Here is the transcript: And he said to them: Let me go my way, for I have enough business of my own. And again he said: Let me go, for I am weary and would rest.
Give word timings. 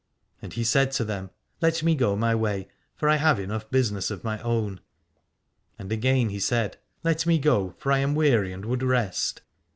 And 0.41 0.53
he 0.53 0.63
said 0.63 0.91
to 0.93 1.03
them: 1.05 1.29
Let 1.61 1.83
me 1.83 1.93
go 1.93 2.15
my 2.15 2.33
way, 2.33 2.67
for 2.95 3.07
I 3.07 3.17
have 3.17 3.39
enough 3.39 3.69
business 3.69 4.09
of 4.09 4.23
my 4.23 4.41
own. 4.41 4.79
And 5.77 5.91
again 5.91 6.29
he 6.29 6.39
said: 6.39 6.77
Let 7.03 7.27
me 7.27 7.37
go, 7.37 7.75
for 7.77 7.91
I 7.91 7.99
am 7.99 8.15
weary 8.15 8.51
and 8.51 8.65
would 8.65 8.81
rest. 8.81 9.43